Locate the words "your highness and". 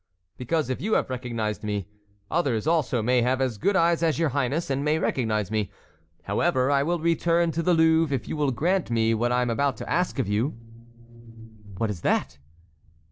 4.17-4.83